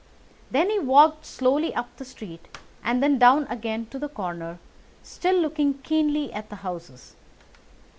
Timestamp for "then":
0.49-0.71, 3.03-3.19